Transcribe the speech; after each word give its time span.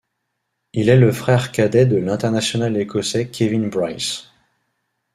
Il 0.73 0.89
est 0.89 0.97
le 0.97 1.11
frère 1.11 1.51
cadet 1.51 1.85
de 1.85 1.95
l'international 1.97 2.75
écossais 2.75 3.27
Kevin 3.29 3.69
Bryce. 3.69 4.31